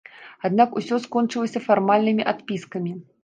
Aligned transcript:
Аднак 0.47 0.69
усё 0.79 0.95
скончылася 1.03 1.63
фармальнымі 1.67 2.27
адпіскамі. 2.35 2.95